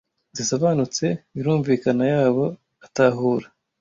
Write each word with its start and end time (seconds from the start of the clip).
Zisobanutse 0.37 1.05
Birumvikana 1.33 2.03
yabo 2.13 2.45
atahura! 2.85 3.47